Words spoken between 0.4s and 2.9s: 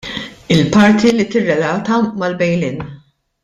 Il-parti li tirrelata mal-bail in.